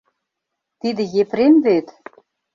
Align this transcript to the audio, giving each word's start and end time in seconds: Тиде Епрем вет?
Тиде 0.79 1.03
Епрем 1.21 1.55
вет? 1.65 1.87